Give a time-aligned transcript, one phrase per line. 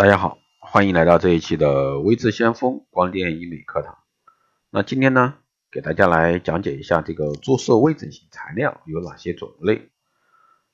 [0.00, 3.98] 大家好，欢迎来到这一期的微智先锋光电医美课堂。
[4.70, 5.34] 那今天呢，
[5.70, 9.90] 给大家来讲解一下这个注射微整形材料有哪些种类。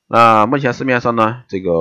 [0.06, 1.72] 那目前市面上呢，这个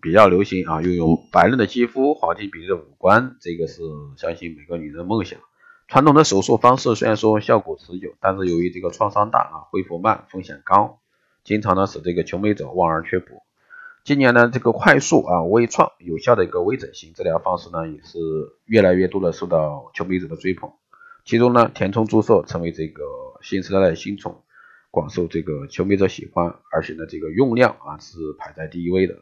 [0.00, 3.82] 比较流行啊，拥有白嫩的肌肤、黄金比例的五官，这个是
[4.16, 5.40] 相信每个女人的梦想。
[5.88, 11.00] 传统的手术方式虽然说效果持久，但是由于这个创伤大啊，恢复慢，风险高，
[11.42, 13.42] 经常呢使这个求美者望而却步。
[14.04, 18.18] 今年呢，这个快速啊微创有效的一个微整形治疗方式呢，也是
[18.64, 20.72] 越来越多的受到求美者的追捧。
[21.24, 23.04] 其中呢，填充注射成为这个
[23.42, 24.42] 新时代的新宠，
[24.90, 29.14] 广受这个求美者喜欢，而且呢，这个用量啊是排在第一位的。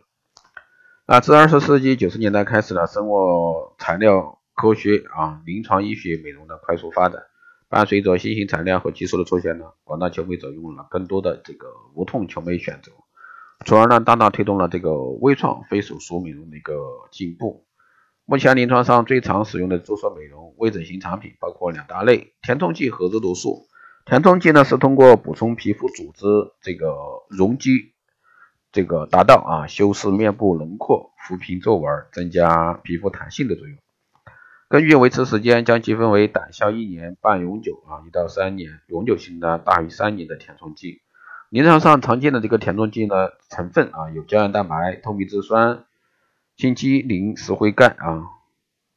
[1.06, 7.24] 那自二十世纪九十年代开始呢，生物材料科学啊、临床医学美容的快速发展，
[7.68, 12.92] 伴随着新型材料和技术的出现呢，广大求美者拥有了更多的这个无痛求美选择。
[13.66, 16.74] 从而呢，大大推动了这个微创非手术美容的一个
[17.10, 17.66] 进步。
[18.24, 23.66] 目前临床上最常使用的注射美容微整形产品包括两大类：填充剂和肉毒素。
[24.06, 26.24] 填充剂呢是通过补充皮肤组织
[26.62, 26.86] 这个
[27.28, 27.92] 容积，
[28.72, 33.76] 这个达到啊修饰面部轮廓、抚平皱纹、增加皮肤弹性的作用。
[34.68, 41.02] 根据维持时间，将其分为短效一年半永久啊一到三年，永久性的大于三年的填充剂。
[41.50, 45.84] 临床上常见的这个填充剂呢，成分啊有胶原蛋白、透明质酸、
[46.56, 48.30] 金鸡磷石灰钙啊，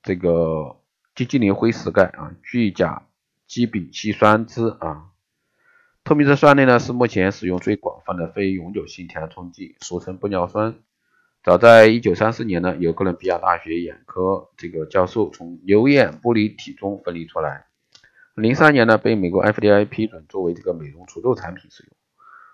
[0.04, 0.78] 这个
[1.16, 3.08] 金鸡磷灰石钙啊，聚甲
[3.48, 5.10] 基丙烯酸酯啊。
[6.04, 10.76] 透明质酸类呢是目前使用最广泛的非永久性填充剂，俗称玻尿酸。
[11.44, 17.66] 早在1934年呢，由哥伦比亚大学眼科这个教授从牛眼玻璃体中分离出来
[18.36, 21.92] ，03年呢被美国 FDA 批准作为这个美容除皱产品使用。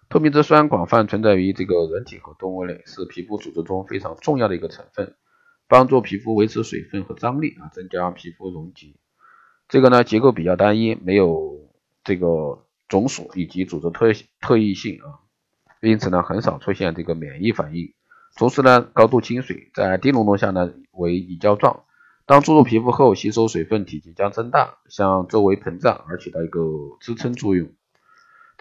[0.09, 5.13] 透明质酸广泛存在于这个人体和动物类，是皮肤组织中非常重要的一个成分，
[5.67, 8.95] 帮助皮肤维持水分和张力啊，增加皮肤容积。
[9.67, 11.69] 这个呢结构比较单一，没有
[12.03, 14.07] 这个种属以及组织特
[14.41, 15.21] 特异性啊，
[15.79, 17.93] 因此呢很少出现这个免疫反应。
[18.35, 21.83] 同时呢高度亲水，在低浓度下呢为乙胶状，
[22.25, 26.61] 当注入皮肤后吸收水分，体积将增大，向周围膨胀而起到一个
[26.99, 27.69] 支撑作用。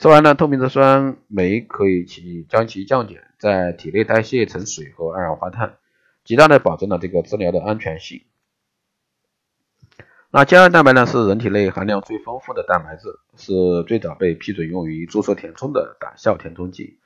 [0.01, 5.75] 此外呢，透明质酸酶可以起将其降解，在体内代谢成水和二氧化碳，
[6.23, 8.23] 极大的保证了这个治疗的安全性。
[10.31, 17.01] 那胶原蛋白呢，是人体内含量最丰富的蛋白质，是最早被批准用于注射填充的短效填充剂。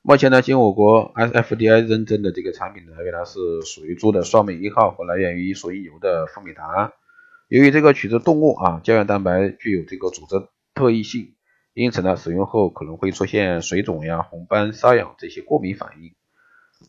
[0.00, 6.94] 目前呢，经我国 SFDI 认证的这个产品呢，原来是属于猪的双美一号和来源于索伊牛的富美达。
[7.48, 11.34] 由于这个取自动物啊胶原蛋白具有这个组织特异性。
[11.78, 16.12] 因此呢，使用后可能会出现水肿呀、红斑、瘙痒这些过敏反应。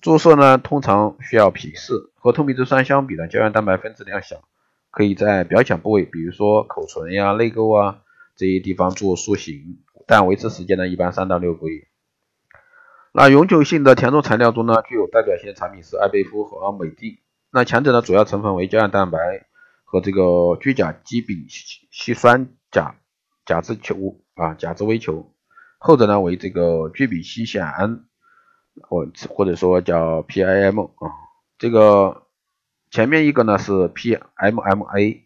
[0.01, 4.41] 注射呢，通常需要皮试，和透明质酸相比呢，胶原蛋白分子量小，
[4.89, 7.99] 可以在表浅部位，比如说口唇呀、泪沟啊
[8.35, 11.83] 这些地方做塑形，但维持时间呢，一般三到六个月。
[13.13, 17.19] 那永久性的填充材料中呢，具有代表性的产品是艾贝夫和美蒂。
[17.51, 19.19] 那前者的，主要成分为胶原蛋白
[19.83, 22.95] 和这个聚甲基丙烯酸甲
[23.45, 24.19] 甲质球。
[24.39, 25.33] 啊，甲质微球，
[25.79, 28.05] 后者呢为这个聚丙烯酰胺
[28.81, 31.11] 或或者说叫 PIM 啊，
[31.57, 32.23] 这个
[32.89, 35.23] 前面一个呢是 PMMA，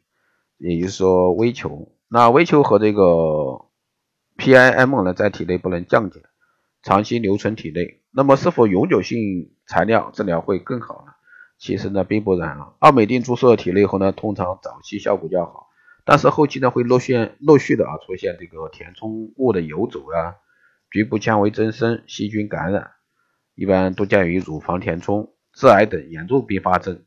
[0.58, 1.94] 也就是说微球。
[2.08, 3.66] 那微球和这个
[4.38, 6.24] PIM 呢在体内不能降解，
[6.82, 11.14] 长期留存体内，那么是否永久性材料治疗会更好呢？
[11.60, 15.68] 其实呢并不然啊，奥美定注射体内后呢，通常早期效果较好。
[16.06, 20.36] 但是后期呢会陆续陆续的啊出现这个填充物的游走啊，
[20.92, 22.92] 局部纤维增生、细菌感染，
[23.56, 27.04] 一般多见于乳房填充、致癌等严重并发症，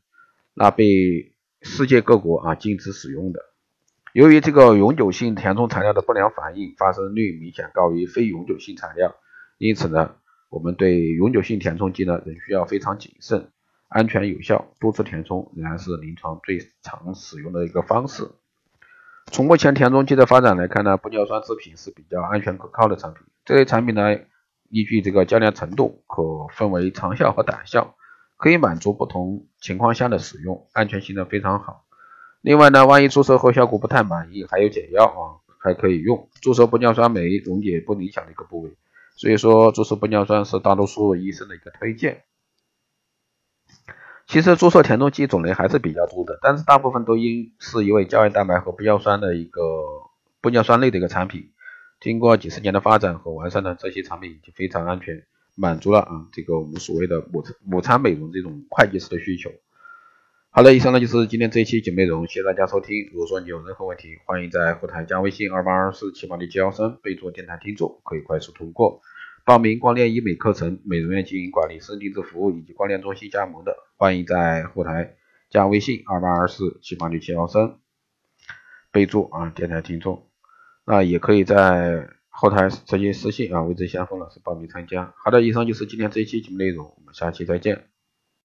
[0.53, 3.39] 那被世界各国啊禁止使用的。
[4.13, 9.15] 由于这个永久性填充材料的不良反应发生率明显高于非永久性材料，
[9.59, 10.15] 因此呢，
[10.49, 13.51] 我们对永久性填充剂呢仍需要非常谨慎，
[13.89, 18.27] 安全有效，多次填充仍然是临床最常使用的一个方式。
[19.31, 23.21] 从目前填充剂的发展来看呢，玻尿酸制品是比较安全可靠的产品。
[23.45, 24.15] 这类产品呢，
[24.69, 27.95] 依据这个胶粘程度，可分为长效和短效，
[28.37, 31.85] 可以满足不同情况下的使用，安全性呢非常好。
[32.41, 36.29] 另外呢，万一注射后效果不太满意，还有解药啊，还可以用。
[36.41, 38.71] 注射玻尿酸酶溶解不理想的一个部位，
[39.15, 42.23] 所以说注射玻尿酸是大多数医生的一个推荐。
[44.27, 49.61] 其实注射填充剂种类还是比较多的，但是大部分都因是一位胶原蛋白和玻尿酸的一个
[50.41, 51.51] 玻尿酸类的一个产品。
[52.01, 55.23] 经过几十年的发展和完善呢，这些产品已经非常安全，
[55.55, 59.49] 满足了啊这个我们所谓的母母餐美容这种会计师的需求。
[60.49, 63.09] 好的，以上呢就是今天这一期节目内容，谢谢大家收听。
[63.13, 68.99] 如果说你有任何问题，欢迎在后台加微信二八二四七八零七幺三，备注电台听众，可以快速通过。
[69.47, 75.15] 报名光电医美课程、美容院经营管理、私人定制服务以及光电中心加盟的，欢迎在后台
[75.49, 77.77] 加微信二八二四七八六七幺三，
[78.91, 80.27] 备注啊电台听众。
[80.85, 85.13] 那也可以在后台直接私信啊，未知先锋老师报名参加。
[85.23, 87.87] 好的，以上就是今天这一期节目内容，我们下期再见。